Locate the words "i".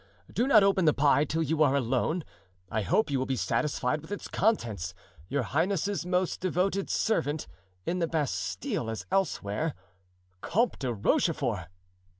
2.71-2.81